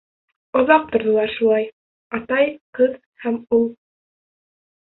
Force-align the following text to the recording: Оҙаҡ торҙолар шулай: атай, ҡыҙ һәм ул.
Оҙаҡ 0.61 0.87
торҙолар 0.95 1.33
шулай: 1.33 1.67
атай, 2.19 2.49
ҡыҙ 2.79 2.97
һәм 3.27 3.39
ул. 3.59 3.69